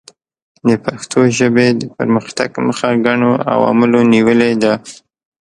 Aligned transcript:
د 0.67 0.69
پښتو 0.85 1.19
ژبې 1.37 1.67
د 1.81 1.83
پرمختګ 1.97 2.49
مخه 2.67 2.89
ګڼو 3.05 3.31
عواملو 3.53 3.99
نیولې 4.13 4.51
ده. 4.63 4.73